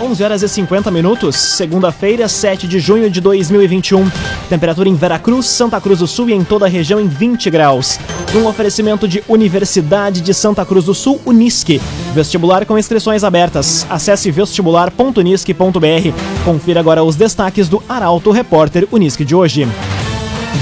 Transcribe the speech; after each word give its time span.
11 0.00 0.22
horas 0.22 0.42
e 0.42 0.48
50 0.48 0.90
minutos, 0.90 1.36
segunda-feira, 1.36 2.28
7 2.28 2.68
de 2.68 2.78
junho 2.78 3.08
de 3.08 3.20
2021. 3.20 4.10
Temperatura 4.48 4.88
em 4.88 4.94
Veracruz, 4.94 5.46
Santa 5.46 5.80
Cruz 5.80 6.00
do 6.00 6.06
Sul 6.06 6.28
e 6.28 6.34
em 6.34 6.44
toda 6.44 6.66
a 6.66 6.68
região 6.68 7.00
em 7.00 7.08
20 7.08 7.48
graus. 7.48 7.98
Um 8.34 8.46
oferecimento 8.46 9.08
de 9.08 9.24
Universidade 9.26 10.20
de 10.20 10.34
Santa 10.34 10.64
Cruz 10.66 10.84
do 10.84 10.94
Sul, 10.94 11.20
Unisque. 11.24 11.80
Vestibular 12.14 12.66
com 12.66 12.78
inscrições 12.78 13.24
abertas. 13.24 13.86
Acesse 13.88 14.30
vestibular.unisque.br. 14.30 16.44
Confira 16.44 16.80
agora 16.80 17.02
os 17.02 17.16
destaques 17.16 17.68
do 17.68 17.82
Arauto 17.88 18.30
Repórter 18.30 18.86
Unisque 18.92 19.24
de 19.24 19.34
hoje. 19.34 19.66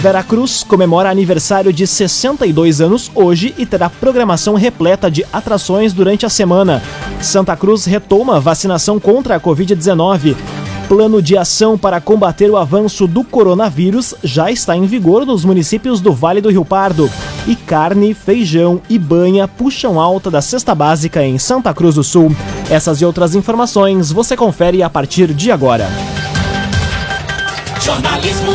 Veracruz 0.00 0.62
comemora 0.62 1.10
aniversário 1.10 1.72
de 1.72 1.86
62 1.86 2.80
anos 2.80 3.10
hoje 3.14 3.54
e 3.56 3.64
terá 3.64 3.88
programação 3.88 4.54
repleta 4.54 5.10
de 5.10 5.24
atrações 5.32 5.92
durante 5.92 6.26
a 6.26 6.28
semana. 6.28 6.82
Santa 7.20 7.56
Cruz 7.56 7.84
retoma 7.84 8.40
vacinação 8.40 9.00
contra 9.00 9.36
a 9.36 9.40
Covid-19. 9.40 10.36
Plano 10.88 11.22
de 11.22 11.36
ação 11.36 11.78
para 11.78 12.00
combater 12.00 12.50
o 12.50 12.58
avanço 12.58 13.06
do 13.06 13.24
coronavírus 13.24 14.14
já 14.22 14.50
está 14.50 14.76
em 14.76 14.84
vigor 14.84 15.24
nos 15.24 15.42
municípios 15.44 16.00
do 16.00 16.12
Vale 16.12 16.42
do 16.42 16.50
Rio 16.50 16.64
Pardo. 16.64 17.10
E 17.46 17.56
carne, 17.56 18.12
feijão 18.12 18.82
e 18.90 18.98
banha 18.98 19.48
puxam 19.48 19.98
alta 19.98 20.30
da 20.30 20.42
cesta 20.42 20.74
básica 20.74 21.24
em 21.24 21.38
Santa 21.38 21.72
Cruz 21.72 21.94
do 21.94 22.04
Sul. 22.04 22.36
Essas 22.68 23.00
e 23.00 23.04
outras 23.04 23.34
informações 23.34 24.12
você 24.12 24.36
confere 24.36 24.82
a 24.82 24.90
partir 24.90 25.32
de 25.32 25.50
agora. 25.50 25.88
Jornalismo 27.80 28.54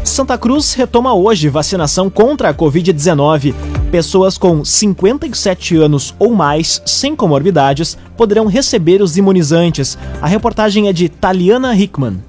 Santa 0.05 0.37
Cruz 0.37 0.73
retoma 0.73 1.13
hoje 1.13 1.49
vacinação 1.49 2.09
contra 2.09 2.49
a 2.49 2.53
Covid-19. 2.53 3.82
Pessoas 3.93 4.39
com 4.39 4.65
57 4.65 5.77
anos 5.77 6.15
ou 6.17 6.33
mais, 6.33 6.81
sem 6.83 7.15
comorbidades, 7.15 7.95
poderão 8.17 8.47
receber 8.47 9.03
os 9.03 9.17
imunizantes. 9.17 9.99
A 10.19 10.25
reportagem 10.25 10.87
é 10.87 10.91
de 10.91 11.07
Taliana 11.07 11.75
Hickman. 11.75 12.19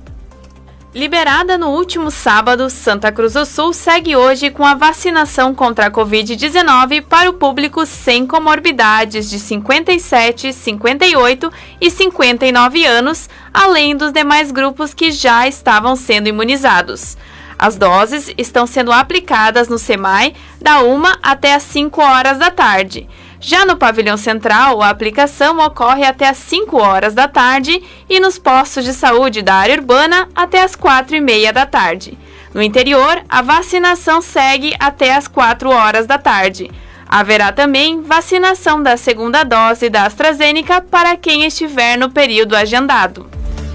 Liberada 0.95 1.57
no 1.57 1.71
último 1.71 2.11
sábado, 2.11 2.69
Santa 2.69 3.11
Cruz 3.11 3.33
do 3.33 3.47
Sul 3.47 3.73
segue 3.73 4.15
hoje 4.15 4.51
com 4.51 4.63
a 4.63 4.75
vacinação 4.75 5.55
contra 5.55 5.87
a 5.87 5.91
Covid-19 5.91 7.01
para 7.01 7.31
o 7.31 7.33
público 7.33 7.87
sem 7.87 8.27
comorbidades 8.27 9.31
de 9.31 9.39
57, 9.39 10.53
58 10.53 11.51
e 11.81 11.91
59 11.91 12.85
anos, 12.85 13.31
além 13.55 13.97
dos 13.97 14.13
demais 14.13 14.53
grupos 14.53 14.93
que 14.93 15.11
já 15.11 15.49
estavam 15.49 15.97
sendo 15.97 16.29
imunizados. 16.29 17.17
As 17.59 17.76
doses 17.76 18.32
estão 18.37 18.66
sendo 18.66 18.92
aplicadas 18.92 19.69
no 19.69 19.78
SEMAI 19.78 20.34
da 20.60 20.82
1 20.82 21.03
até 21.22 21.54
as 21.54 21.62
5 21.62 22.00
horas 22.00 22.38
da 22.38 22.50
tarde. 22.50 23.09
Já 23.41 23.66
no 23.66 23.76
pavilhão 23.76 24.16
central, 24.16 24.81
a 24.81 24.88
aplicação 24.88 25.59
ocorre 25.59 26.04
até 26.04 26.28
as 26.28 26.38
5 26.38 26.76
horas 26.78 27.12
da 27.12 27.28
tarde 27.28 27.82
e 28.09 28.19
nos 28.19 28.38
postos 28.38 28.84
de 28.84 28.94
saúde 28.94 29.42
da 29.42 29.54
área 29.54 29.75
urbana 29.75 30.28
até 30.34 30.62
as 30.62 30.75
4 30.75 31.16
e 31.16 31.20
meia 31.20 31.53
da 31.53 31.66
tarde. 31.66 32.16
No 32.54 32.62
interior, 32.62 33.22
a 33.28 33.42
vacinação 33.42 34.22
segue 34.22 34.75
até 34.78 35.15
as 35.15 35.28
4 35.28 35.69
horas 35.69 36.06
da 36.06 36.16
tarde. 36.16 36.71
Haverá 37.06 37.53
também 37.53 38.00
vacinação 38.00 38.82
da 38.82 38.97
segunda 38.97 39.44
dose 39.44 39.91
da 39.91 40.04
AstraZeneca 40.04 40.81
para 40.81 41.16
quem 41.16 41.44
estiver 41.44 41.98
no 41.98 42.10
período 42.10 42.56
agendado. 42.56 43.28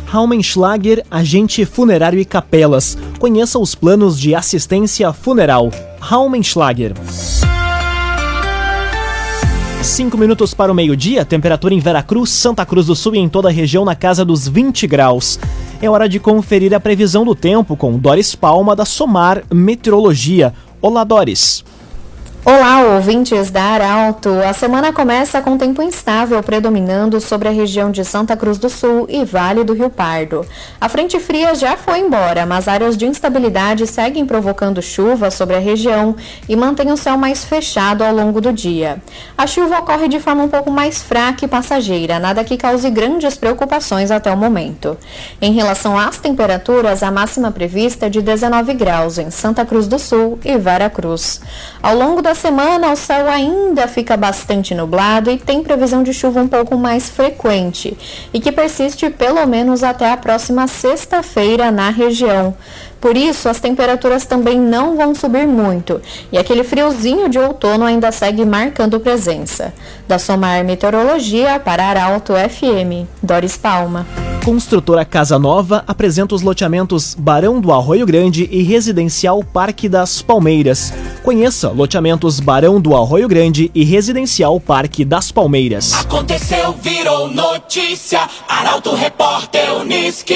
Raumenschlager, 0.10 1.06
agente 1.12 1.64
funerário 1.66 2.20
e 2.20 2.26
capelas. 2.26 2.98
Conheça 3.20 3.60
os 3.60 3.76
planos 3.76 4.20
de 4.20 4.34
assistência 4.34 5.14
funeral. 5.14 5.70
Raumenschlager. 6.00 6.94
Cinco 9.84 10.18
minutos 10.18 10.52
para 10.56 10.72
o 10.72 10.76
meio-dia, 10.76 11.24
temperatura 11.24 11.76
em 11.76 11.80
Veracruz, 11.80 12.32
Santa 12.32 12.66
Cruz 12.66 12.88
do 12.88 12.96
Sul 12.96 13.14
e 13.14 13.20
em 13.20 13.30
toda 13.30 13.50
a 13.50 13.52
região 13.52 13.86
na 13.86 13.96
casa 13.96 14.26
dos 14.26 14.48
20 14.48 14.88
graus. 14.88 15.40
É 15.80 15.88
hora 15.88 16.10
de 16.10 16.20
conferir 16.20 16.74
a 16.74 16.80
previsão 16.80 17.24
do 17.24 17.36
tempo 17.36 17.78
com 17.78 17.96
Doris 17.96 18.34
Palma 18.34 18.76
da 18.76 18.86
Somar 18.86 19.44
Meteorologia. 19.54 20.56
Olá, 20.82 21.04
Doris. 21.04 21.64
Olá, 22.46 22.96
ouvintes 22.96 23.52
da 23.52 23.62
Arauto. 23.62 24.30
A 24.48 24.54
semana 24.54 24.94
começa 24.94 25.42
com 25.42 25.58
tempo 25.58 25.82
instável 25.82 26.42
predominando 26.42 27.20
sobre 27.20 27.50
a 27.50 27.52
região 27.52 27.92
de 27.92 28.06
Santa 28.06 28.36
Cruz 28.38 28.58
do 28.58 28.70
Sul 28.70 29.06
e 29.10 29.26
Vale 29.26 29.66
do 29.66 29.74
Rio 29.74 29.90
Pardo. 29.90 30.46
A 30.80 30.88
frente 30.88 31.20
fria 31.20 31.54
já 31.54 31.76
foi 31.76 32.00
embora, 32.00 32.46
mas 32.46 32.70
áreas 32.70 32.96
de 32.96 33.06
instabilidade 33.06 33.86
seguem 33.86 34.26
provocando 34.26 34.82
chuva 34.82 35.30
sobre 35.30 35.58
a 35.58 35.60
região 35.60 36.16
e 36.48 36.56
mantém 36.56 36.94
o 36.94 36.98
céu 36.98 37.18
mais 37.18 37.44
fechado 37.44 38.06
ao 38.06 38.16
longo 38.16 38.40
do 38.40 38.54
dia. 38.54 39.02
A 39.38 39.46
chuva 39.46 39.80
ocorre 39.80 40.08
de 40.08 40.22
forma 40.22 40.42
um 40.42 40.50
pouco 40.50 40.72
mais 40.72 41.02
fraca 41.02 41.44
e 41.44 41.48
passageira, 41.48 42.20
nada 42.20 42.46
que 42.46 42.58
cause 42.58 42.90
grandes 42.90 43.36
preocupações 43.36 44.12
até 44.12 44.32
o 44.32 44.38
momento. 44.38 44.98
Em 45.42 45.52
relação 45.52 46.00
às 46.00 46.20
temperaturas, 46.20 47.04
a 47.04 47.12
máxima 47.12 47.52
prevista 47.52 48.06
é 48.06 48.10
de 48.10 48.22
19 48.22 48.74
graus 48.76 49.18
em 49.18 49.30
Santa 49.30 49.66
Cruz 49.66 49.90
do 49.90 50.00
Sul 50.00 50.40
e 50.46 50.58
Veracruz. 50.58 51.42
Ao 51.84 51.96
longo 51.96 52.22
da 52.22 52.29
da 52.30 52.36
semana, 52.36 52.92
o 52.92 52.96
céu 52.96 53.28
ainda 53.28 53.88
fica 53.88 54.16
bastante 54.16 54.76
nublado 54.76 55.32
e 55.32 55.38
tem 55.40 55.64
previsão 55.64 56.04
de 56.04 56.14
chuva 56.14 56.40
um 56.40 56.48
pouco 56.48 56.78
mais 56.78 57.10
frequente 57.10 57.98
e 58.32 58.40
que 58.40 58.52
persiste 58.52 59.10
pelo 59.10 59.44
menos 59.48 59.84
até 59.84 60.12
a 60.12 60.16
próxima 60.16 60.68
sexta-feira 60.68 61.72
na 61.72 61.90
região. 61.90 62.56
Por 63.02 63.16
isso, 63.16 63.48
as 63.48 63.60
temperaturas 63.60 64.26
também 64.26 64.60
não 64.60 64.98
vão 64.98 65.16
subir 65.16 65.48
muito 65.48 66.02
e 66.32 66.38
aquele 66.38 66.64
friozinho 66.64 67.30
de 67.30 67.40
outono 67.40 67.86
ainda 67.86 68.12
segue 68.12 68.46
marcando 68.46 69.00
presença. 69.00 69.74
Da 70.08 70.20
Somar 70.20 70.64
Meteorologia 70.64 71.60
para 71.60 71.86
Arauto 71.86 72.34
FM, 72.34 73.08
Doris 73.22 73.58
Palma. 73.58 74.06
Construtora 74.44 75.06
Casa 75.06 75.38
Nova 75.38 75.84
apresenta 75.86 76.34
os 76.34 76.42
loteamentos 76.42 77.14
Barão 77.14 77.60
do 77.60 77.72
Arroio 77.72 78.06
Grande 78.06 78.50
e 78.52 78.64
Residencial 78.64 79.44
Parque 79.44 79.88
das 79.88 80.22
Palmeiras. 80.22 80.94
Conheça 81.22 81.70
loteamentos 81.70 82.40
Barão 82.40 82.82
do 82.82 82.96
Arroio 82.96 83.28
Grande 83.28 83.70
e 83.76 83.84
Residencial 83.84 84.60
Parque 84.60 85.06
das 85.06 85.32
Palmeiras. 85.32 85.94
Aconteceu, 85.94 86.74
virou 86.82 87.28
notícia. 87.28 88.22
Arauto 88.48 88.96
Repórter 88.96 89.74
Uniski. 89.76 90.36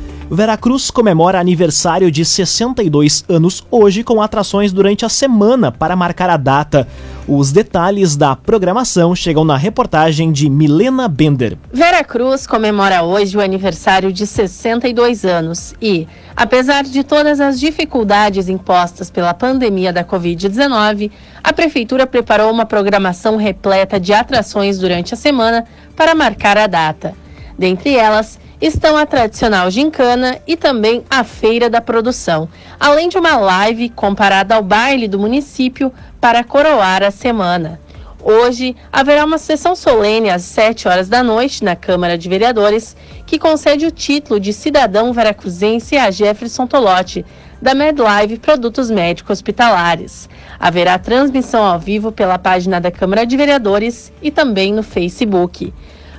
Veracruz 0.33 0.89
comemora 0.89 1.41
aniversário 1.41 2.09
de 2.09 2.23
62 2.23 3.25
anos 3.27 3.61
hoje 3.69 4.01
com 4.01 4.21
atrações 4.21 4.71
durante 4.71 5.05
a 5.05 5.09
semana 5.09 5.73
para 5.73 5.93
marcar 5.93 6.29
a 6.29 6.37
data. 6.37 6.87
Os 7.27 7.51
detalhes 7.51 8.15
da 8.15 8.33
programação 8.33 9.13
chegam 9.13 9.43
na 9.43 9.57
reportagem 9.57 10.31
de 10.31 10.49
Milena 10.49 11.09
Bender. 11.09 11.57
Veracruz 11.73 12.47
comemora 12.47 13.03
hoje 13.03 13.35
o 13.35 13.41
aniversário 13.41 14.09
de 14.13 14.25
62 14.25 15.25
anos 15.25 15.73
e, 15.81 16.07
apesar 16.33 16.85
de 16.85 17.03
todas 17.03 17.41
as 17.41 17.59
dificuldades 17.59 18.47
impostas 18.47 19.11
pela 19.11 19.33
pandemia 19.33 19.91
da 19.91 20.05
Covid-19, 20.05 21.11
a 21.43 21.51
Prefeitura 21.51 22.07
preparou 22.07 22.49
uma 22.49 22.65
programação 22.65 23.35
repleta 23.35 23.99
de 23.99 24.13
atrações 24.13 24.79
durante 24.79 25.13
a 25.13 25.17
semana 25.17 25.65
para 25.93 26.15
marcar 26.15 26.57
a 26.57 26.67
data. 26.67 27.13
Dentre 27.59 27.95
elas, 27.95 28.39
estão 28.61 28.95
a 28.95 29.07
tradicional 29.07 29.71
gincana 29.71 30.37
e 30.45 30.55
também 30.55 31.03
a 31.09 31.23
Feira 31.23 31.67
da 31.67 31.81
Produção, 31.81 32.47
além 32.79 33.09
de 33.09 33.17
uma 33.17 33.35
live 33.37 33.89
comparada 33.89 34.53
ao 34.53 34.61
baile 34.61 35.07
do 35.07 35.17
município 35.17 35.91
para 36.19 36.43
coroar 36.43 37.01
a 37.01 37.09
semana. 37.09 37.79
Hoje 38.23 38.75
haverá 38.93 39.25
uma 39.25 39.39
sessão 39.39 39.75
solene 39.75 40.29
às 40.29 40.43
7 40.43 40.87
horas 40.87 41.09
da 41.09 41.23
noite 41.23 41.63
na 41.63 41.75
Câmara 41.75 42.15
de 42.15 42.29
Vereadores, 42.29 42.95
que 43.25 43.39
concede 43.39 43.87
o 43.87 43.91
título 43.91 44.39
de 44.39 44.53
cidadão 44.53 45.11
veracruzense 45.11 45.97
a 45.97 46.11
Jefferson 46.11 46.67
Tolotti, 46.67 47.25
da 47.59 47.73
MedLive 47.73 48.37
Produtos 48.37 48.91
Médicos 48.91 49.39
Hospitalares. 49.39 50.29
Haverá 50.59 50.99
transmissão 50.99 51.63
ao 51.63 51.79
vivo 51.79 52.11
pela 52.11 52.37
página 52.37 52.79
da 52.79 52.91
Câmara 52.91 53.25
de 53.25 53.35
Vereadores 53.35 54.13
e 54.21 54.29
também 54.29 54.71
no 54.71 54.83
Facebook. 54.83 55.73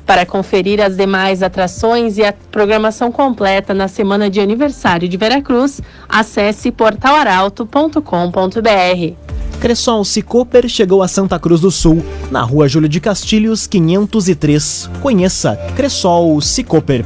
Para 0.07 0.27
conferir 0.27 0.81
as 0.81 0.97
demais 0.97 1.43
atrações 1.43 2.19
e 2.19 2.25
a 2.25 2.33
programação 2.33 3.13
completa 3.13 3.73
na 3.73 3.89
semana 3.89 4.29
de 4.29 4.41
aniversário 4.41 5.09
de 5.09 5.17
Veracruz, 5.17 5.81
acesse 6.09 6.73
portalaralto.com.br. 6.73 9.15
Cressol 9.61 10.05
Cicoper 10.05 10.69
chegou 10.69 11.05
a 11.05 11.09
Santa 11.09 11.39
Cruz 11.39 11.61
do 11.61 11.71
Sul, 11.71 12.05
na 12.33 12.43
rua 12.43 12.67
Júlio 12.67 12.89
de 12.89 13.01
Castilhos, 13.01 13.69
503. 13.69 14.91
Conheça 15.01 15.57
Cressol 15.77 16.41
Cicoper. 16.41 17.05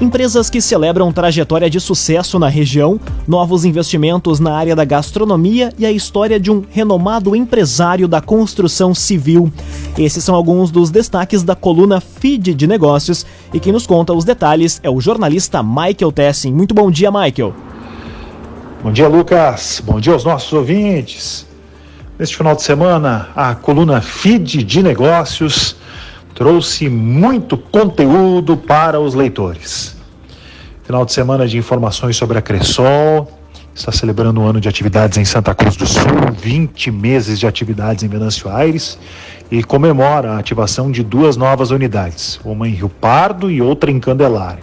Empresas 0.00 0.48
que 0.48 0.62
celebram 0.62 1.12
trajetória 1.12 1.68
de 1.68 1.78
sucesso 1.78 2.38
na 2.38 2.48
região, 2.48 2.98
novos 3.28 3.66
investimentos 3.66 4.40
na 4.40 4.56
área 4.56 4.74
da 4.74 4.82
gastronomia 4.82 5.74
e 5.78 5.84
a 5.84 5.92
história 5.92 6.40
de 6.40 6.50
um 6.50 6.64
renomado 6.70 7.36
empresário 7.36 8.08
da 8.08 8.18
construção 8.18 8.94
civil. 8.94 9.52
Esses 9.98 10.24
são 10.24 10.34
alguns 10.34 10.70
dos 10.70 10.90
destaques 10.90 11.42
da 11.42 11.54
coluna 11.54 12.00
Feed 12.00 12.54
de 12.54 12.66
Negócios 12.66 13.26
e 13.52 13.60
quem 13.60 13.74
nos 13.74 13.86
conta 13.86 14.14
os 14.14 14.24
detalhes 14.24 14.80
é 14.82 14.88
o 14.88 15.02
jornalista 15.02 15.62
Michael 15.62 16.12
Tessin. 16.12 16.50
Muito 16.50 16.74
bom 16.74 16.90
dia, 16.90 17.10
Michael. 17.10 17.54
Bom 18.82 18.92
dia, 18.92 19.06
Lucas. 19.06 19.82
Bom 19.84 20.00
dia 20.00 20.14
aos 20.14 20.24
nossos 20.24 20.50
ouvintes. 20.50 21.46
Neste 22.18 22.38
final 22.38 22.56
de 22.56 22.62
semana, 22.62 23.28
a 23.36 23.54
coluna 23.54 24.00
Feed 24.00 24.64
de 24.64 24.82
Negócios 24.82 25.76
trouxe 26.34 26.88
muito 26.88 27.56
conteúdo 27.56 28.56
para 28.56 29.00
os 29.00 29.14
leitores. 29.14 29.96
Final 30.84 31.04
de 31.04 31.12
semana 31.12 31.46
de 31.46 31.58
informações 31.58 32.16
sobre 32.16 32.38
a 32.38 32.42
Cressol, 32.42 33.28
está 33.74 33.92
celebrando 33.92 34.40
um 34.40 34.46
ano 34.46 34.60
de 34.60 34.68
atividades 34.68 35.16
em 35.18 35.24
Santa 35.24 35.54
Cruz 35.54 35.76
do 35.76 35.86
Sul, 35.86 36.32
20 36.36 36.90
meses 36.90 37.38
de 37.38 37.46
atividades 37.46 38.02
em 38.02 38.08
Venâncio 38.08 38.50
Aires 38.50 38.98
e 39.50 39.62
comemora 39.62 40.32
a 40.32 40.38
ativação 40.38 40.90
de 40.90 41.02
duas 41.02 41.36
novas 41.36 41.70
unidades, 41.70 42.40
uma 42.44 42.68
em 42.68 42.72
Rio 42.72 42.88
Pardo 42.88 43.50
e 43.50 43.62
outra 43.62 43.90
em 43.90 43.98
Candelária. 43.98 44.62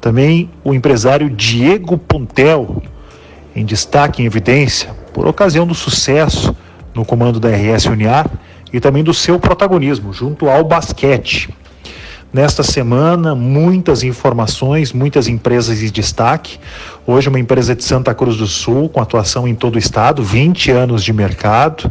Também 0.00 0.50
o 0.62 0.74
empresário 0.74 1.30
Diego 1.30 1.96
Pontel, 1.96 2.82
em 3.54 3.64
destaque 3.64 4.22
em 4.22 4.26
evidência, 4.26 4.90
por 5.12 5.26
ocasião 5.26 5.66
do 5.66 5.74
sucesso 5.74 6.54
no 6.94 7.04
comando 7.04 7.40
da 7.40 7.48
RS 7.48 7.86
Uniar 7.86 8.30
e 8.76 8.80
também 8.80 9.02
do 9.02 9.14
seu 9.14 9.40
protagonismo 9.40 10.12
junto 10.12 10.50
ao 10.50 10.62
basquete. 10.62 11.48
Nesta 12.30 12.62
semana, 12.62 13.34
muitas 13.34 14.02
informações, 14.02 14.92
muitas 14.92 15.28
empresas 15.28 15.78
de 15.78 15.90
destaque. 15.90 16.58
Hoje, 17.06 17.30
uma 17.30 17.40
empresa 17.40 17.74
de 17.74 17.82
Santa 17.82 18.14
Cruz 18.14 18.36
do 18.36 18.46
Sul, 18.46 18.90
com 18.90 19.00
atuação 19.00 19.48
em 19.48 19.54
todo 19.54 19.76
o 19.76 19.78
estado, 19.78 20.22
20 20.22 20.70
anos 20.72 21.02
de 21.02 21.10
mercado. 21.10 21.90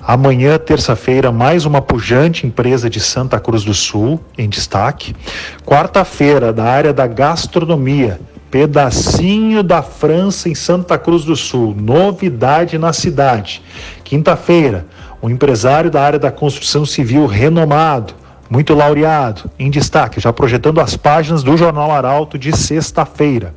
Amanhã, 0.00 0.56
terça-feira, 0.58 1.32
mais 1.32 1.64
uma 1.64 1.82
pujante 1.82 2.46
empresa 2.46 2.88
de 2.88 3.00
Santa 3.00 3.40
Cruz 3.40 3.64
do 3.64 3.74
Sul 3.74 4.20
em 4.38 4.48
destaque. 4.48 5.16
Quarta-feira, 5.66 6.52
da 6.52 6.64
área 6.64 6.92
da 6.92 7.08
gastronomia, 7.08 8.20
pedacinho 8.48 9.62
da 9.62 9.82
França 9.82 10.48
em 10.48 10.54
Santa 10.54 10.96
Cruz 10.98 11.24
do 11.24 11.34
Sul, 11.34 11.74
novidade 11.76 12.78
na 12.78 12.92
cidade. 12.92 13.60
Quinta-feira, 14.04 14.86
um 15.22 15.30
empresário 15.30 15.88
da 15.88 16.02
área 16.02 16.18
da 16.18 16.32
construção 16.32 16.84
civil 16.84 17.26
renomado, 17.26 18.14
muito 18.50 18.74
laureado, 18.74 19.48
em 19.58 19.70
destaque, 19.70 20.20
já 20.20 20.32
projetando 20.32 20.80
as 20.80 20.96
páginas 20.96 21.42
do 21.42 21.56
Jornal 21.56 21.92
Arauto 21.92 22.36
de 22.36 22.54
sexta-feira. 22.54 23.54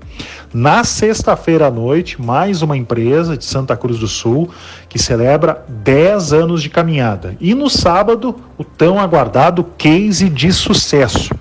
Na 0.54 0.84
sexta-feira 0.84 1.68
à 1.68 1.72
noite, 1.72 2.22
mais 2.22 2.62
uma 2.62 2.78
empresa 2.78 3.36
de 3.36 3.44
Santa 3.44 3.76
Cruz 3.76 4.00
do 4.00 4.08
Sul 4.08 4.50
que 4.88 5.00
celebra 5.00 5.66
10 5.68 6.34
anos 6.34 6.62
de 6.62 6.70
caminhada. 6.70 7.36
E 7.42 7.54
no 7.56 7.70
sábado, 7.70 8.36
o 8.58 8.64
tão 8.64 9.00
aguardado 9.00 9.66
case 9.78 10.30
de 10.30 10.54
sucesso. 10.54 11.34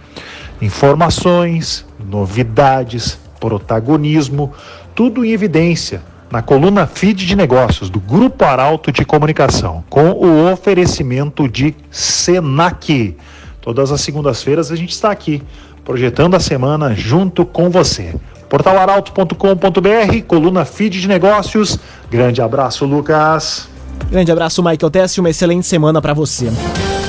Informações, 0.60 1.86
novidades, 2.10 3.18
protagonismo, 3.38 4.52
tudo 4.94 5.24
em 5.24 5.30
evidência 5.30 6.13
na 6.34 6.42
coluna 6.42 6.84
Feed 6.84 7.24
de 7.24 7.36
Negócios 7.36 7.88
do 7.88 8.00
Grupo 8.00 8.44
Arauto 8.44 8.90
de 8.90 9.04
Comunicação, 9.04 9.84
com 9.88 10.10
o 10.10 10.50
oferecimento 10.52 11.48
de 11.48 11.76
Senac. 11.92 13.16
Todas 13.60 13.92
as 13.92 14.00
segundas-feiras 14.00 14.72
a 14.72 14.74
gente 14.74 14.90
está 14.90 15.12
aqui, 15.12 15.40
projetando 15.84 16.34
a 16.34 16.40
semana 16.40 16.92
junto 16.92 17.46
com 17.46 17.70
você. 17.70 18.16
Portalaralto.com.br, 18.48 20.22
coluna 20.26 20.64
Feed 20.64 21.00
de 21.00 21.06
Negócios. 21.06 21.78
Grande 22.10 22.42
abraço, 22.42 22.84
Lucas. 22.84 23.68
Grande 24.10 24.32
abraço, 24.32 24.60
Michael 24.60 24.90
Tess, 24.90 25.16
uma 25.18 25.30
excelente 25.30 25.68
semana 25.68 26.02
para 26.02 26.14
você. 26.14 26.50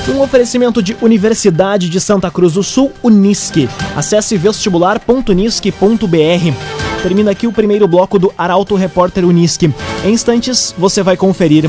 Um 0.08 0.20
oferecimento 0.20 0.80
de 0.80 0.96
Universidade 1.02 1.90
de 1.90 2.00
Santa 2.00 2.30
Cruz 2.30 2.52
do 2.52 2.62
Sul, 2.62 2.92
Unisque. 3.02 3.68
Acesse 3.96 4.36
vestibular.unisque.br. 4.36 7.02
Termina 7.02 7.32
aqui 7.32 7.48
o 7.48 7.52
primeiro 7.52 7.88
bloco 7.88 8.16
do 8.16 8.32
Arauto 8.38 8.76
Repórter 8.76 9.24
Unisque. 9.24 9.74
Em 10.04 10.12
instantes, 10.12 10.72
você 10.78 11.02
vai 11.02 11.16
conferir. 11.16 11.68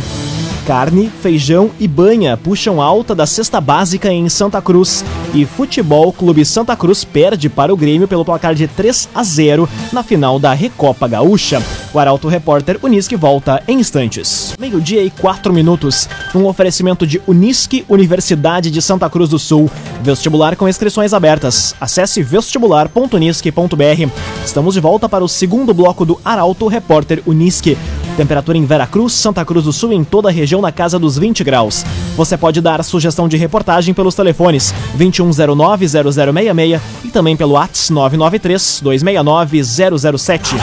Carne, 0.68 1.10
feijão 1.22 1.72
e 1.80 1.88
banha 1.88 2.38
puxam 2.38 2.80
alta 2.80 3.16
da 3.16 3.26
cesta 3.26 3.60
básica 3.60 4.14
em 4.14 4.30
Santa 4.30 4.62
Cruz. 4.62 5.04
E 5.34 5.44
Futebol 5.44 6.14
Clube 6.14 6.46
Santa 6.46 6.76
Cruz 6.76 7.04
perde 7.04 7.50
para 7.50 7.74
o 7.74 7.78
Grêmio 7.78 8.08
pelo 8.08 8.24
placar 8.24 8.54
de 8.54 8.68
3 8.68 9.10
a 9.16 9.24
0 9.24 9.68
na 9.92 10.04
final 10.04 10.38
da 10.38 10.54
Recopa 10.54 11.08
Gaúcha. 11.08 11.60
O 11.94 12.00
Arauto 12.00 12.28
Repórter 12.28 12.78
Unisque 12.84 13.16
volta 13.16 13.64
em 13.68 13.80
instantes. 13.80 14.54
Meio-dia 14.60 15.04
e 15.04 15.10
quatro 15.10 15.54
minutos. 15.54 16.10
Um 16.36 16.46
oferecimento 16.46 17.08
de 17.08 17.22
Unisque, 17.26 17.86
Universidade 17.88 18.70
de 18.70 18.82
Santa 18.82 19.10
Cruz 19.10 19.30
do 19.30 19.40
Sul. 19.40 19.70
Vestibular 20.02 20.56
com 20.56 20.68
inscrições 20.68 21.14
abertas. 21.14 21.76
Acesse 21.80 22.22
vestibular.unisque.br. 22.22 24.12
Estamos 24.46 24.74
de 24.74 24.80
volta 24.80 25.08
para 25.08 25.24
o 25.24 25.30
segundo 25.30 25.74
bloco 25.74 26.06
do 26.06 26.20
Arauto 26.24 26.68
Repórter 26.68 27.22
Unisque. 27.26 27.78
Temperatura 28.18 28.58
em 28.58 28.66
Veracruz, 28.66 29.14
Santa 29.14 29.46
Cruz 29.46 29.66
do 29.66 29.72
Sul 29.72 29.94
e 29.94 29.96
em 29.96 30.04
toda 30.04 30.30
a 30.30 30.32
região 30.32 30.60
na 30.60 30.72
casa 30.72 30.98
dos 30.98 31.20
20 31.20 31.44
graus. 31.44 31.86
Você 32.16 32.36
pode 32.36 32.60
dar 32.62 32.84
sugestão 32.84 33.28
de 33.28 33.38
reportagem 33.38 33.94
pelos 33.94 34.16
telefones 34.16 34.74
2109-0066 34.98 36.82
e 37.04 37.10
também 37.10 37.38
pelo 37.38 37.56
ATS 37.56 37.92
993-269-007. 37.92 40.56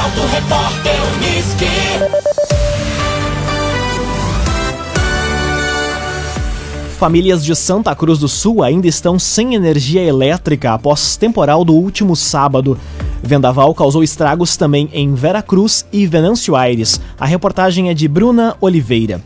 Famílias 7.05 7.45
de 7.45 7.55
Santa 7.55 7.95
Cruz 7.95 8.19
do 8.19 8.27
Sul 8.27 8.63
ainda 8.63 8.87
estão 8.87 9.19
sem 9.19 9.55
energia 9.55 10.03
elétrica 10.03 10.73
após 10.73 11.19
temporal 11.19 11.63
do 11.63 11.75
último 11.75 12.17
sábado. 12.17 12.81
Vendaval 13.23 13.75
causou 13.75 14.03
estragos 14.03 14.57
também 14.57 14.89
em 14.91 15.13
Vera 15.13 15.43
Cruz 15.43 15.85
e 15.93 16.07
Venâncio 16.07 16.57
Aires. 16.57 16.99
A 17.21 17.27
reportagem 17.27 17.91
é 17.91 17.95
de 17.95 18.09
Bruna 18.09 18.57
Oliveira. 18.59 19.21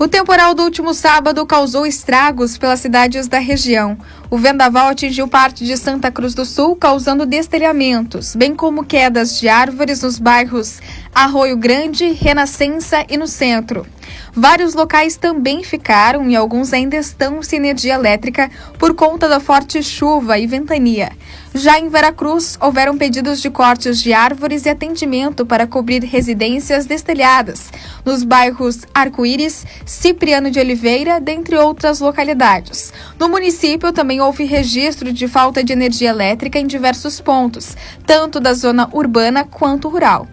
O 0.00 0.08
temporal 0.08 0.52
do 0.52 0.64
último 0.64 0.92
sábado 0.92 1.46
causou 1.46 1.86
estragos 1.86 2.58
pelas 2.58 2.80
cidades 2.80 3.28
da 3.28 3.38
região. 3.38 3.96
O 4.32 4.38
vendaval 4.38 4.88
atingiu 4.88 5.28
parte 5.28 5.62
de 5.66 5.76
Santa 5.76 6.10
Cruz 6.10 6.32
do 6.32 6.46
Sul, 6.46 6.74
causando 6.74 7.26
destelhamentos, 7.26 8.34
bem 8.34 8.54
como 8.54 8.82
quedas 8.82 9.38
de 9.38 9.46
árvores 9.46 10.00
nos 10.00 10.18
bairros 10.18 10.80
Arroio 11.14 11.54
Grande, 11.54 12.12
Renascença 12.12 13.04
e 13.10 13.18
no 13.18 13.26
centro. 13.26 13.86
Vários 14.34 14.72
locais 14.72 15.16
também 15.18 15.62
ficaram 15.62 16.28
e 16.30 16.34
alguns 16.34 16.72
ainda 16.72 16.96
estão 16.96 17.42
sem 17.42 17.58
energia 17.58 17.92
elétrica 17.92 18.50
por 18.78 18.94
conta 18.94 19.28
da 19.28 19.38
forte 19.38 19.82
chuva 19.82 20.38
e 20.38 20.46
ventania. 20.46 21.12
Já 21.54 21.78
em 21.78 21.90
Veracruz, 21.90 22.56
houveram 22.58 22.96
pedidos 22.96 23.42
de 23.42 23.50
cortes 23.50 24.00
de 24.00 24.14
árvores 24.14 24.64
e 24.64 24.70
atendimento 24.70 25.44
para 25.44 25.66
cobrir 25.66 26.02
residências 26.02 26.86
destelhadas, 26.86 27.70
nos 28.06 28.22
bairros 28.22 28.86
Arco-Íris, 28.94 29.66
Cipriano 29.84 30.50
de 30.50 30.58
Oliveira, 30.58 31.20
dentre 31.20 31.56
outras 31.56 32.00
localidades. 32.00 32.90
No 33.18 33.28
município 33.28 33.92
também 33.92 34.21
houve 34.22 34.44
registro 34.44 35.12
de 35.12 35.28
falta 35.28 35.62
de 35.62 35.72
energia 35.72 36.10
elétrica 36.10 36.58
em 36.58 36.66
diversos 36.66 37.20
pontos, 37.20 37.76
tanto 38.06 38.40
da 38.40 38.54
zona 38.54 38.88
urbana 38.92 39.44
quanto 39.44 39.88
rural. 39.88 40.26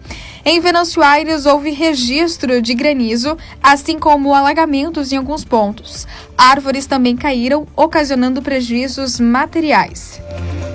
Em 0.46 0.60
Venâncio 0.60 1.02
Aires 1.04 1.46
houve 1.46 1.72
registro 1.72 2.62
de 2.62 2.74
granizo, 2.74 3.38
assim 3.62 4.00
como 4.00 4.34
alagamentos 4.34 5.12
em 5.12 5.18
alguns 5.18 5.44
pontos. 5.44 6.08
Árvores 6.38 6.86
também 6.86 7.16
caíram, 7.16 7.68
ocasionando 7.76 8.42
prejuízos 8.42 9.20
materiais. 9.20 10.22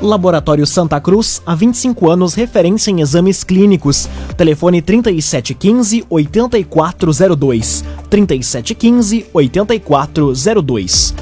Laboratório 0.03 0.67
Santa 0.67 1.01
Cruz, 1.01 1.41
há 1.47 1.55
25 1.55 2.11
anos, 2.11 2.35
referência 2.35 2.91
em 2.91 3.01
exames 3.01 3.43
clínicos. 3.43 4.07
Telefone 4.37 4.83
3715 4.83 6.05
8402. 9.31 11.15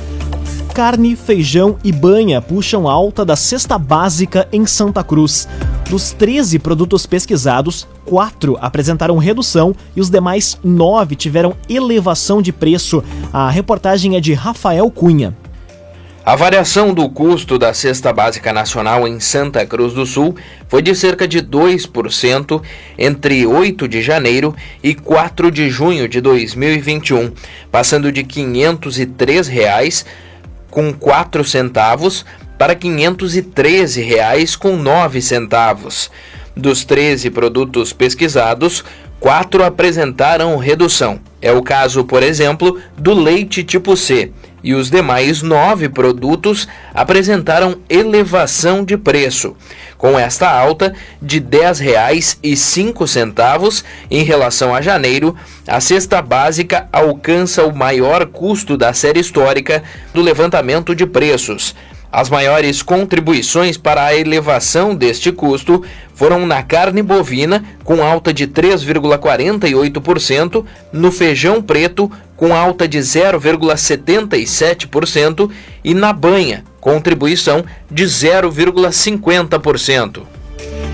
3715 0.73 0.73
8402. 0.73 0.73
Carne, 0.73 1.15
feijão 1.15 1.77
e 1.85 1.93
banha 1.93 2.41
puxam 2.41 2.89
alta 2.89 3.25
da 3.25 3.37
cesta 3.37 3.77
básica 3.77 4.49
em 4.51 4.65
Santa 4.65 5.05
Cruz. 5.05 5.47
Dos 5.89 6.13
13 6.13 6.59
produtos 6.59 7.05
pesquisados, 7.05 7.87
4 8.07 8.57
apresentaram 8.61 9.19
redução 9.19 9.75
e 9.95 10.01
os 10.01 10.09
demais 10.09 10.59
9 10.65 11.15
tiveram 11.15 11.55
elevação 11.69 12.41
de 12.41 12.53
preço. 12.53 13.05
A 13.33 13.51
reportagem 13.51 14.17
é 14.17 14.21
de 14.21 14.33
Rafael 14.33 14.91
Cunha. 14.91 15.37
A 16.25 16.37
variação 16.37 16.95
do 16.95 17.09
custo 17.11 17.59
da 17.59 17.75
cesta 17.75 18.13
básica 18.13 18.53
nacional 18.53 19.07
em 19.09 19.19
Santa 19.19 19.67
Cruz 19.67 19.93
do 19.93 20.07
Sul 20.07 20.37
foi 20.69 20.81
de 20.81 20.95
cerca 20.95 21.27
de 21.27 21.43
2% 21.43 22.63
entre 22.97 23.45
8 23.45 23.89
de 23.89 24.01
janeiro 24.01 24.55
e 24.83 24.95
4 24.95 25.51
de 25.51 25.69
junho 25.69 26.09
de 26.09 26.21
2021, 26.21 27.33
passando 27.73 28.13
de 28.13 28.23
503 28.23 29.49
reais 29.49 30.07
com 30.73 30.93
4 30.93 31.45
centavos 31.45 32.25
para 32.59 32.75
513 32.75 34.01
reais 34.01 34.57
com 34.57 34.75
9 34.75 35.21
centavos. 35.21 36.11
Dos 36.57 36.85
13 36.85 37.31
produtos 37.31 37.93
pesquisados, 37.93 38.83
quatro 39.21 39.63
apresentaram 39.63 40.57
redução. 40.57 41.21
É 41.41 41.53
o 41.53 41.63
caso, 41.63 42.05
por 42.05 42.23
exemplo, 42.23 42.81
do 42.97 43.13
leite 43.13 43.63
tipo 43.63 43.97
C, 43.97 44.33
e 44.63 44.75
os 44.75 44.91
demais 44.91 45.41
nove 45.43 45.89
produtos 45.89 46.69
apresentaram 46.95 47.79
elevação 47.89 48.85
de 48.85 48.97
preço, 48.97 49.57
com 49.99 50.17
esta 50.19 50.51
alta 50.51 50.95
de 51.21 51.39
R$ 51.39 51.47
10,05 51.47 53.85
em 54.11 54.23
relação 54.23 54.75
a 54.75 54.81
janeiro. 54.81 55.37
A 55.67 55.81
cesta 55.81 56.23
básica 56.23 56.89
alcança 56.93 57.65
o 57.65 57.75
maior 57.75 58.27
custo 58.27 58.77
da 58.77 58.93
série 58.93 59.21
histórica 59.21 59.83
do 60.13 60.21
levantamento 60.21 60.95
de 60.95 61.07
preços. 61.07 61.75
As 62.13 62.29
maiores 62.29 62.83
contribuições 62.83 63.79
para 63.79 64.05
a 64.05 64.15
elevação 64.15 64.95
deste 64.95 65.33
custo 65.33 65.83
foram 66.15 66.47
na 66.47 66.63
carne 66.63 67.03
bovina, 67.03 67.65
com 67.83 68.05
alta 68.05 68.35
de 68.35 68.47
3,48%, 68.47 70.63
no 70.93 71.11
feijão 71.11 71.63
preto, 71.63 72.13
com 72.37 72.55
alta 72.55 72.87
de 72.87 72.99
0,77%, 72.99 75.51
e 75.83 75.95
na 75.95 76.13
banha, 76.13 76.65
contribuição 76.83 77.65
de 77.91 78.05
0,50%. 78.05 80.21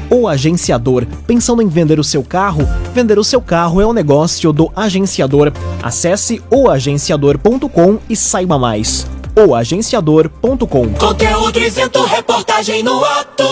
O 0.09 0.29
agenciador. 0.29 1.05
Pensando 1.27 1.61
em 1.61 1.69
vender 1.69 1.99
o 1.99 2.05
seu 2.05 2.23
carro? 2.23 2.63
Vender 2.95 3.19
o 3.19 3.25
seu 3.25 3.43
carro 3.43 3.81
é 3.81 3.87
o 3.87 3.93
negócio 3.93 4.53
do 4.53 4.71
agenciador. 4.77 5.53
Acesse 5.83 6.41
oagenciador.com 6.49 7.99
e 8.09 8.15
saiba 8.15 8.57
mais 8.57 9.18
oagenciador.com. 9.47 10.95
Conteúdo 10.95 11.61
isento, 11.61 12.02
reportagem 12.04 12.83
no 12.83 13.04
ato. 13.04 13.45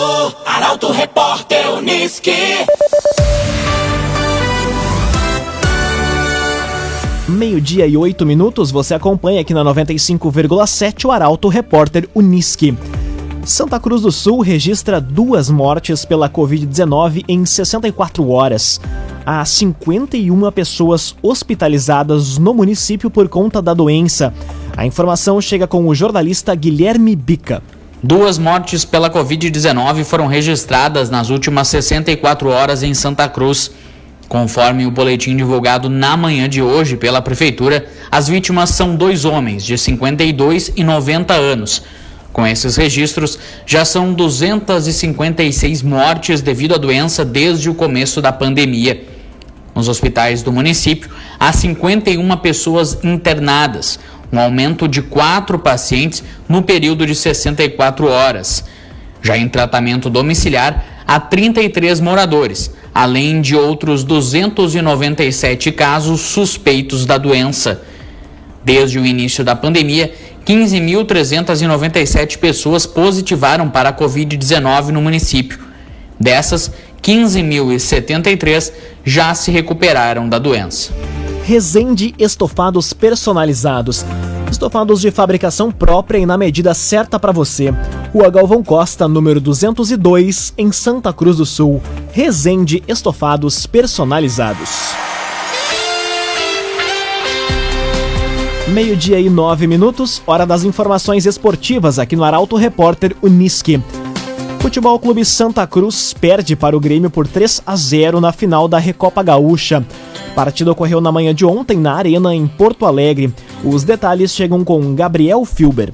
Arauto 0.45 0.91
Repórter 0.91 1.71
Uniski. 1.71 2.31
Meio-dia 7.29 7.87
e 7.87 7.95
oito 7.95 8.25
minutos, 8.25 8.69
você 8.69 8.95
acompanha 8.95 9.39
aqui 9.39 9.53
na 9.53 9.63
95,7 9.63 11.05
o 11.05 11.11
Arauto 11.11 11.47
Repórter 11.47 12.09
Uniski. 12.13 12.77
Santa 13.45 13.79
Cruz 13.79 14.01
do 14.01 14.11
Sul 14.11 14.41
registra 14.41 14.99
duas 14.99 15.49
mortes 15.49 16.03
pela 16.03 16.29
Covid-19 16.29 17.23
em 17.29 17.45
64 17.45 18.29
horas. 18.29 18.81
Há 19.25 19.45
51 19.45 20.51
pessoas 20.51 21.15
hospitalizadas 21.21 22.37
no 22.37 22.53
município 22.53 23.09
por 23.09 23.29
conta 23.29 23.61
da 23.61 23.73
doença. 23.73 24.33
A 24.77 24.85
informação 24.85 25.41
chega 25.41 25.65
com 25.65 25.87
o 25.87 25.95
jornalista 25.95 26.53
Guilherme 26.53 27.15
Bica. 27.15 27.63
Duas 28.03 28.37
mortes 28.37 28.85
pela 28.85 29.09
Covid-19 29.09 30.03
foram 30.03 30.27
registradas 30.27 31.09
nas 31.09 31.31
últimas 31.31 31.67
64 31.69 32.47
horas 32.49 32.83
em 32.83 32.93
Santa 32.93 33.27
Cruz. 33.27 33.71
Conforme 34.29 34.85
o 34.85 34.91
boletim 34.91 35.35
divulgado 35.35 35.89
na 35.89 36.15
manhã 36.15 36.47
de 36.47 36.61
hoje 36.61 36.95
pela 36.95 37.23
Prefeitura, 37.23 37.87
as 38.11 38.27
vítimas 38.27 38.69
são 38.69 38.95
dois 38.95 39.25
homens 39.25 39.65
de 39.65 39.75
52 39.79 40.73
e 40.75 40.83
90 40.83 41.33
anos. 41.33 41.81
Com 42.31 42.45
esses 42.45 42.75
registros, 42.75 43.39
já 43.65 43.83
são 43.83 44.13
256 44.13 45.81
mortes 45.81 46.39
devido 46.39 46.75
à 46.75 46.77
doença 46.77 47.25
desde 47.25 47.67
o 47.67 47.73
começo 47.73 48.21
da 48.21 48.31
pandemia. 48.31 49.03
Nos 49.73 49.87
hospitais 49.87 50.43
do 50.43 50.51
município, 50.51 51.09
há 51.39 51.51
51 51.51 52.37
pessoas 52.37 52.97
internadas, 53.03 53.99
um 54.31 54.39
aumento 54.39 54.87
de 54.87 55.01
quatro 55.01 55.57
pacientes 55.57 56.23
no 56.47 56.61
período 56.61 57.05
de 57.05 57.15
64 57.15 58.07
horas. 58.07 58.63
Já 59.21 59.37
em 59.37 59.47
tratamento 59.47 60.09
domiciliar, 60.09 61.03
há 61.07 61.19
33 61.19 61.99
moradores, 61.99 62.71
além 62.93 63.41
de 63.41 63.55
outros 63.55 64.03
297 64.03 65.71
casos 65.71 66.21
suspeitos 66.21 67.05
da 67.05 67.17
doença. 67.17 67.81
Desde 68.63 68.99
o 68.99 69.05
início 69.05 69.43
da 69.43 69.55
pandemia, 69.55 70.13
15.397 70.45 72.37
pessoas 72.37 72.85
positivaram 72.85 73.69
para 73.69 73.89
a 73.89 73.93
Covid-19 73.93 74.87
no 74.87 75.01
município. 75.01 75.59
Dessas, 76.19 76.71
15.073 77.01 78.71
já 79.05 79.33
se 79.33 79.51
recuperaram 79.51 80.27
da 80.27 80.39
doença. 80.39 80.91
Resende 81.47 82.13
Estofados 82.19 82.91
Personalizados. 82.91 84.03
Estofados 84.51 84.99
de 84.99 85.09
fabricação 85.11 85.71
própria 85.71 86.17
e 86.17 86.25
na 86.25 86.37
medida 86.37 86.73
certa 86.73 87.17
para 87.17 87.31
você. 87.31 87.73
Rua 88.11 88.29
Galvão 88.29 88.61
Costa, 88.61 89.07
número 89.07 89.39
202, 89.39 90.53
em 90.57 90.73
Santa 90.73 91.13
Cruz 91.13 91.37
do 91.37 91.45
Sul. 91.45 91.81
Resende 92.11 92.83
Estofados 92.85 93.65
Personalizados. 93.65 94.69
Meio-dia 98.67 99.17
e 99.17 99.29
nove 99.29 99.67
minutos, 99.67 100.21
hora 100.27 100.45
das 100.45 100.65
informações 100.65 101.25
esportivas 101.25 101.97
aqui 101.97 102.17
no 102.17 102.25
Arauto 102.25 102.57
Repórter 102.57 103.15
Uniski. 103.21 103.81
Futebol 104.59 104.99
Clube 104.99 105.23
Santa 105.23 105.65
Cruz 105.65 106.13
perde 106.13 106.57
para 106.57 106.75
o 106.75 106.79
Grêmio 106.81 107.09
por 107.09 107.25
3 107.25 107.61
a 107.65 107.73
0 107.73 108.19
na 108.19 108.33
final 108.33 108.67
da 108.67 108.77
Recopa 108.77 109.23
Gaúcha. 109.23 109.81
Partida 110.37 110.71
ocorreu 110.71 111.01
na 111.01 111.11
manhã 111.11 111.33
de 111.33 111.43
ontem 111.43 111.79
na 111.79 111.95
Arena, 111.95 112.35
em 112.35 112.45
Porto 112.45 112.85
Alegre. 112.85 113.33
Os 113.63 113.83
detalhes 113.83 114.35
chegam 114.35 114.63
com 114.63 114.93
Gabriel 114.93 115.43
Filber. 115.45 115.91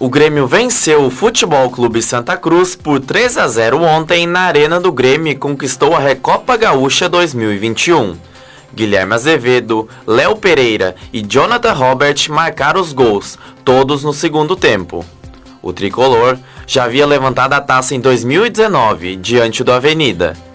O 0.00 0.08
Grêmio 0.08 0.46
venceu 0.46 1.04
o 1.04 1.10
Futebol 1.10 1.68
Clube 1.68 2.00
Santa 2.00 2.34
Cruz 2.34 2.74
por 2.74 2.98
3 2.98 3.36
a 3.36 3.46
0 3.46 3.82
ontem 3.82 4.26
na 4.26 4.40
Arena 4.40 4.80
do 4.80 4.90
Grêmio 4.90 5.30
e 5.30 5.36
conquistou 5.36 5.94
a 5.94 5.98
Recopa 5.98 6.56
Gaúcha 6.56 7.10
2021. 7.10 8.16
Guilherme 8.74 9.12
Azevedo, 9.12 9.86
Léo 10.06 10.34
Pereira 10.36 10.96
e 11.12 11.20
Jonathan 11.20 11.74
Robert 11.74 12.16
marcaram 12.30 12.80
os 12.80 12.94
gols, 12.94 13.38
todos 13.66 14.02
no 14.02 14.14
segundo 14.14 14.56
tempo. 14.56 15.04
O 15.60 15.74
tricolor 15.74 16.38
já 16.66 16.84
havia 16.84 17.06
levantado 17.06 17.52
a 17.52 17.60
taça 17.60 17.94
em 17.94 18.00
2019, 18.00 19.16
diante 19.16 19.62
do 19.62 19.72
Avenida. 19.72 20.47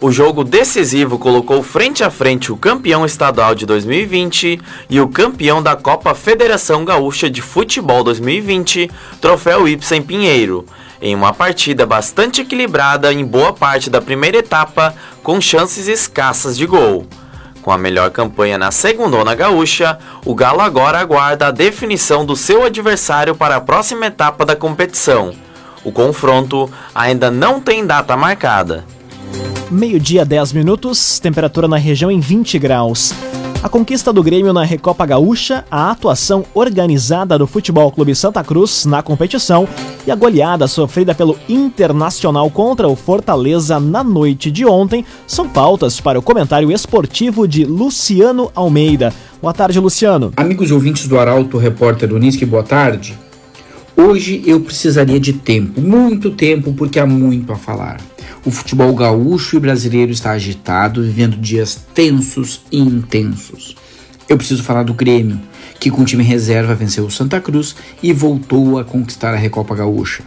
O 0.00 0.12
jogo 0.12 0.44
decisivo 0.44 1.18
colocou 1.18 1.60
frente 1.60 2.04
a 2.04 2.10
frente 2.10 2.52
o 2.52 2.56
campeão 2.56 3.04
estadual 3.04 3.52
de 3.52 3.66
2020 3.66 4.60
e 4.88 5.00
o 5.00 5.08
campeão 5.08 5.60
da 5.60 5.74
Copa 5.74 6.14
Federação 6.14 6.84
Gaúcha 6.84 7.28
de 7.28 7.42
Futebol 7.42 8.04
2020, 8.04 8.88
Troféu 9.20 9.66
Ibsen 9.66 10.00
Pinheiro, 10.00 10.64
em 11.02 11.16
uma 11.16 11.34
partida 11.34 11.84
bastante 11.84 12.42
equilibrada 12.42 13.12
em 13.12 13.24
boa 13.24 13.52
parte 13.52 13.90
da 13.90 14.00
primeira 14.00 14.38
etapa, 14.38 14.94
com 15.20 15.40
chances 15.40 15.88
escassas 15.88 16.56
de 16.56 16.64
gol. 16.64 17.04
Com 17.60 17.72
a 17.72 17.76
melhor 17.76 18.12
campanha 18.12 18.56
na 18.56 18.70
segundona 18.70 19.34
gaúcha, 19.34 19.98
o 20.24 20.32
Galo 20.32 20.60
agora 20.60 21.00
aguarda 21.00 21.48
a 21.48 21.50
definição 21.50 22.24
do 22.24 22.36
seu 22.36 22.64
adversário 22.64 23.34
para 23.34 23.56
a 23.56 23.60
próxima 23.60 24.06
etapa 24.06 24.46
da 24.46 24.54
competição. 24.54 25.34
O 25.82 25.90
confronto 25.90 26.70
ainda 26.94 27.32
não 27.32 27.60
tem 27.60 27.84
data 27.84 28.16
marcada. 28.16 28.84
Meio-dia, 29.70 30.24
10 30.24 30.52
minutos, 30.54 31.18
temperatura 31.18 31.68
na 31.68 31.76
região 31.76 32.10
em 32.10 32.20
20 32.20 32.58
graus. 32.58 33.12
A 33.60 33.68
conquista 33.68 34.12
do 34.12 34.22
Grêmio 34.22 34.52
na 34.52 34.62
Recopa 34.62 35.04
Gaúcha, 35.04 35.64
a 35.68 35.90
atuação 35.90 36.44
organizada 36.54 37.36
do 37.36 37.44
Futebol 37.44 37.90
Clube 37.90 38.14
Santa 38.14 38.42
Cruz 38.44 38.86
na 38.86 39.02
competição 39.02 39.68
e 40.06 40.12
a 40.12 40.14
goleada 40.14 40.68
sofrida 40.68 41.12
pelo 41.12 41.36
Internacional 41.48 42.48
contra 42.50 42.86
o 42.86 42.94
Fortaleza 42.94 43.80
na 43.80 44.04
noite 44.04 44.48
de 44.48 44.64
ontem 44.64 45.04
são 45.26 45.48
pautas 45.48 46.00
para 46.00 46.18
o 46.18 46.22
comentário 46.22 46.70
esportivo 46.70 47.48
de 47.48 47.64
Luciano 47.64 48.48
Almeida. 48.54 49.12
Boa 49.42 49.52
tarde, 49.52 49.80
Luciano. 49.80 50.32
Amigos 50.36 50.70
ouvintes 50.70 51.08
do 51.08 51.18
Arauto, 51.18 51.58
repórter 51.58 52.12
Unisque, 52.12 52.46
boa 52.46 52.62
tarde. 52.62 53.18
Hoje 53.96 54.40
eu 54.46 54.60
precisaria 54.60 55.18
de 55.18 55.32
tempo, 55.32 55.80
muito 55.80 56.30
tempo, 56.30 56.72
porque 56.72 57.00
há 57.00 57.06
muito 57.06 57.52
a 57.52 57.56
falar. 57.56 58.00
O 58.44 58.52
futebol 58.52 58.94
gaúcho 58.94 59.56
e 59.56 59.60
brasileiro 59.60 60.12
está 60.12 60.30
agitado, 60.30 61.02
vivendo 61.02 61.36
dias 61.36 61.84
tensos 61.92 62.62
e 62.70 62.78
intensos. 62.78 63.74
Eu 64.28 64.36
preciso 64.36 64.62
falar 64.62 64.84
do 64.84 64.94
Grêmio, 64.94 65.40
que 65.80 65.90
com 65.90 66.04
time 66.04 66.22
reserva 66.22 66.74
venceu 66.74 67.04
o 67.04 67.10
Santa 67.10 67.40
Cruz 67.40 67.74
e 68.00 68.12
voltou 68.12 68.78
a 68.78 68.84
conquistar 68.84 69.34
a 69.34 69.36
Recopa 69.36 69.74
Gaúcha. 69.74 70.22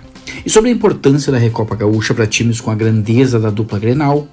E 0.46 0.50
sobre 0.50 0.70
a 0.70 0.74
importância 0.74 1.32
da 1.32 1.38
Recopa 1.38 1.76
Gaúcha 1.76 2.14
para 2.14 2.28
times 2.28 2.60
com 2.60 2.70
a 2.70 2.76
grandeza 2.76 3.40
da 3.40 3.50
dupla 3.50 3.80
Grenal, 3.80 4.28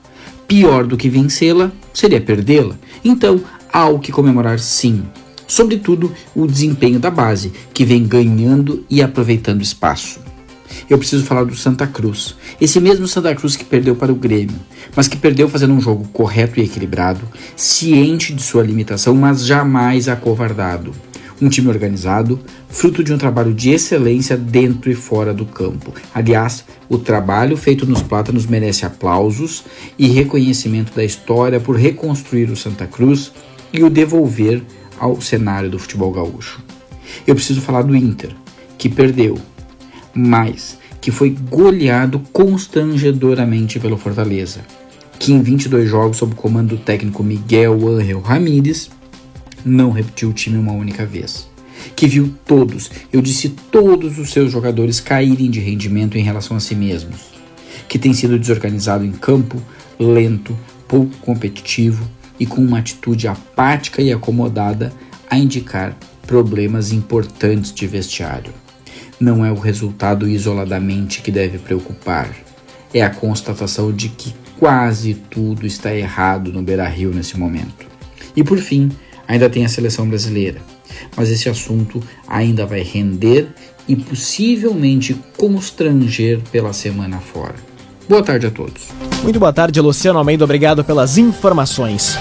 pior 0.48 0.84
do 0.84 0.96
que 0.96 1.08
vencê-la 1.08 1.70
seria 1.94 2.20
perdê-la. 2.20 2.76
Então, 3.04 3.40
há 3.72 3.86
o 3.86 4.00
que 4.00 4.10
comemorar 4.10 4.58
sim. 4.58 5.04
Sobretudo 5.46 6.12
o 6.34 6.46
desempenho 6.46 6.98
da 6.98 7.10
base, 7.10 7.52
que 7.72 7.84
vem 7.84 8.06
ganhando 8.06 8.84
e 8.90 9.00
aproveitando 9.00 9.62
espaço 9.62 10.27
eu 10.88 10.98
preciso 10.98 11.24
falar 11.24 11.44
do 11.44 11.54
Santa 11.54 11.86
Cruz. 11.86 12.34
Esse 12.60 12.80
mesmo 12.80 13.06
Santa 13.06 13.34
Cruz 13.34 13.56
que 13.56 13.64
perdeu 13.64 13.94
para 13.94 14.12
o 14.12 14.16
Grêmio, 14.16 14.56
mas 14.94 15.08
que 15.08 15.16
perdeu 15.16 15.48
fazendo 15.48 15.74
um 15.74 15.80
jogo 15.80 16.08
correto 16.12 16.58
e 16.58 16.64
equilibrado, 16.64 17.20
ciente 17.56 18.32
de 18.32 18.42
sua 18.42 18.62
limitação, 18.62 19.14
mas 19.14 19.44
jamais 19.44 20.08
acovardado. 20.08 20.92
Um 21.40 21.48
time 21.48 21.68
organizado, 21.68 22.40
fruto 22.68 23.04
de 23.04 23.12
um 23.12 23.18
trabalho 23.18 23.54
de 23.54 23.70
excelência 23.70 24.36
dentro 24.36 24.90
e 24.90 24.94
fora 24.94 25.32
do 25.32 25.46
campo. 25.46 25.94
Aliás, 26.12 26.64
o 26.88 26.98
trabalho 26.98 27.56
feito 27.56 27.86
nos 27.86 28.02
Plátanos 28.02 28.44
merece 28.44 28.84
aplausos 28.84 29.64
e 29.96 30.08
reconhecimento 30.08 30.92
da 30.94 31.04
história 31.04 31.60
por 31.60 31.76
reconstruir 31.76 32.50
o 32.50 32.56
Santa 32.56 32.86
Cruz 32.86 33.30
e 33.72 33.84
o 33.84 33.90
devolver 33.90 34.62
ao 34.98 35.20
cenário 35.20 35.70
do 35.70 35.78
futebol 35.78 36.10
gaúcho. 36.10 36.60
Eu 37.26 37.34
preciso 37.34 37.60
falar 37.60 37.82
do 37.82 37.94
Inter, 37.94 38.34
que 38.76 38.88
perdeu, 38.88 39.38
mas 40.18 40.76
que 41.00 41.12
foi 41.12 41.30
goleado 41.30 42.18
constrangedoramente 42.32 43.78
pelo 43.78 43.96
Fortaleza, 43.96 44.62
que 45.16 45.32
em 45.32 45.40
22 45.40 45.88
jogos 45.88 46.16
sob 46.16 46.32
o 46.32 46.36
comando 46.36 46.76
do 46.76 46.82
técnico 46.82 47.22
Miguel 47.22 47.88
Angel 47.88 48.20
Ramírez 48.20 48.90
não 49.64 49.92
repetiu 49.92 50.30
o 50.30 50.32
time 50.32 50.58
uma 50.58 50.72
única 50.72 51.06
vez. 51.06 51.48
Que 51.94 52.08
viu 52.08 52.34
todos, 52.44 52.90
eu 53.12 53.22
disse 53.22 53.48
todos 53.48 54.18
os 54.18 54.32
seus 54.32 54.50
jogadores 54.50 54.98
caírem 54.98 55.48
de 55.50 55.60
rendimento 55.60 56.18
em 56.18 56.22
relação 56.22 56.56
a 56.56 56.60
si 56.60 56.74
mesmos. 56.74 57.28
Que 57.88 57.98
tem 57.98 58.12
sido 58.12 58.38
desorganizado 58.38 59.04
em 59.04 59.12
campo, 59.12 59.62
lento, 60.00 60.58
pouco 60.88 61.16
competitivo 61.18 62.04
e 62.40 62.44
com 62.44 62.60
uma 62.60 62.80
atitude 62.80 63.28
apática 63.28 64.02
e 64.02 64.12
acomodada 64.12 64.92
a 65.30 65.38
indicar 65.38 65.96
problemas 66.26 66.90
importantes 66.90 67.72
de 67.72 67.86
vestiário 67.86 68.52
não 69.20 69.44
é 69.44 69.50
o 69.50 69.58
resultado 69.58 70.28
isoladamente 70.28 71.20
que 71.20 71.30
deve 71.30 71.58
preocupar, 71.58 72.30
é 72.92 73.02
a 73.02 73.10
constatação 73.10 73.92
de 73.92 74.08
que 74.08 74.34
quase 74.58 75.14
tudo 75.14 75.66
está 75.66 75.94
errado 75.94 76.52
no 76.52 76.62
Beira 76.62 76.88
Rio 76.88 77.10
nesse 77.10 77.38
momento. 77.38 77.86
E 78.34 78.42
por 78.42 78.58
fim, 78.58 78.90
ainda 79.26 79.50
tem 79.50 79.64
a 79.64 79.68
seleção 79.68 80.08
brasileira, 80.08 80.60
mas 81.16 81.30
esse 81.30 81.48
assunto 81.48 82.02
ainda 82.26 82.64
vai 82.66 82.82
render 82.82 83.48
e 83.86 83.96
possivelmente 83.96 85.16
constranger 85.36 86.40
pela 86.52 86.72
semana 86.72 87.18
fora. 87.18 87.54
Boa 88.08 88.22
tarde 88.22 88.46
a 88.46 88.50
todos. 88.50 88.88
Muito 89.22 89.38
boa 89.38 89.52
tarde, 89.52 89.80
Luciano 89.80 90.18
Almeida. 90.18 90.44
Obrigado 90.44 90.82
pelas 90.82 91.18
informações. 91.18 92.16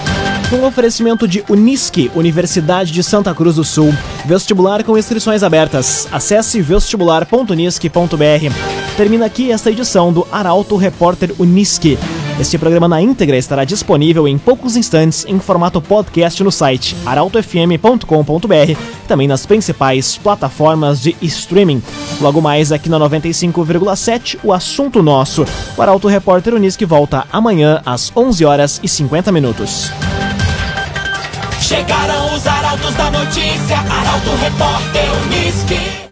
Um 0.50 0.64
oferecimento 0.64 1.28
de 1.28 1.44
Unisque, 1.46 2.10
Universidade 2.14 2.90
de 2.90 3.02
Santa 3.02 3.34
Cruz 3.34 3.56
do 3.56 3.64
Sul. 3.64 3.92
Vestibular 4.24 4.82
com 4.82 4.96
inscrições 4.96 5.42
abertas. 5.42 6.08
Acesse 6.10 6.62
vestibular.unisque.br. 6.62 8.96
Termina 8.96 9.26
aqui 9.26 9.52
esta 9.52 9.70
edição 9.70 10.10
do 10.10 10.26
Arauto 10.32 10.76
Repórter 10.76 11.34
Unisque. 11.38 11.98
Este 12.40 12.56
programa 12.56 12.86
na 12.86 13.02
íntegra 13.02 13.36
estará 13.36 13.64
disponível 13.64 14.28
em 14.28 14.38
poucos 14.38 14.76
instantes 14.76 15.24
em 15.26 15.40
formato 15.40 15.82
podcast 15.82 16.42
no 16.44 16.52
site 16.52 16.96
arautofm.com.br, 17.04 18.80
também 19.08 19.26
nas 19.26 19.44
principais 19.44 20.16
plataformas 20.16 21.00
de 21.00 21.16
streaming. 21.20 21.82
Logo 22.20 22.40
mais 22.40 22.70
aqui 22.70 22.88
na 22.88 22.98
95,7, 23.00 24.38
o 24.44 24.52
assunto 24.52 25.02
nosso. 25.02 25.44
O 25.76 25.82
Arauto 25.82 26.06
Repórter 26.06 26.54
Unisque 26.54 26.84
volta 26.84 27.26
amanhã 27.32 27.82
às 27.84 28.12
11 28.16 28.44
horas 28.44 28.80
e 28.84 28.88
50 28.88 29.32
minutos. 29.32 29.90
Chegaram 31.60 32.34
os 32.34 32.46
arautos 32.46 32.94
da 32.94 33.10
notícia, 33.10 33.78
Arauto 33.78 34.30
Repórter 34.40 35.10
Unisque. 35.26 35.98